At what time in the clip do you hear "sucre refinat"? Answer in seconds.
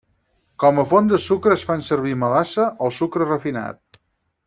3.01-4.03